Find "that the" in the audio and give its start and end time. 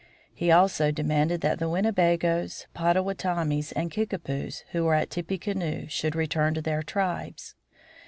1.41-1.69